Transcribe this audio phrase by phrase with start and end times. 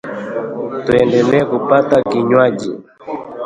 [0.85, 2.71] Tuendelee kupata kinywaji